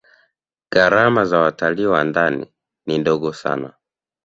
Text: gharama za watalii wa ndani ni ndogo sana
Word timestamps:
gharama 0.71 1.25
za 1.25 1.39
watalii 1.39 1.85
wa 1.85 2.03
ndani 2.03 2.45
ni 2.85 2.97
ndogo 2.97 3.33
sana 3.33 3.73